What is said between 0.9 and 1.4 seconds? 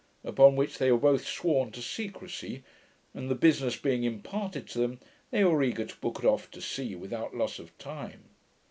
were both